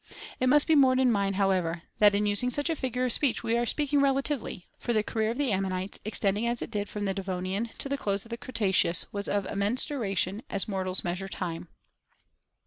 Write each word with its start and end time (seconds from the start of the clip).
It 0.39 0.49
must 0.49 0.65
be 0.65 0.73
borne 0.73 0.97
in 0.97 1.11
mind, 1.11 1.35
however, 1.35 1.83
that 1.99 2.15
in 2.15 2.25
us 2.25 2.41
ing 2.41 2.49
such 2.49 2.71
a 2.71 2.75
figure 2.75 3.05
of 3.05 3.11
speech 3.13 3.43
we 3.43 3.55
are 3.55 3.67
speaking 3.67 4.01
rel 4.01 4.15
atively, 4.15 4.63
for 4.79 4.93
the 4.93 5.03
career 5.03 5.29
of 5.29 5.37
the 5.37 5.51
ammonites, 5.51 5.99
ex 6.03 6.17
tending 6.17 6.47
as 6.47 6.59
it 6.63 6.71
did 6.71 6.89
from 6.89 7.05
the 7.05 7.13
Devonian 7.13 7.69
to* 7.77 7.87
the 7.87 7.99
close 7.99 8.25
of 8.25 8.31
the 8.31 8.37
Cretaceous, 8.37 9.05
was 9.11 9.29
of 9.29 9.45
immense 9.45 9.85
duration, 9.85 10.41
as 10.49 10.67
mortals 10.67 11.03
measure 11.03 11.27
time. 11.27 11.67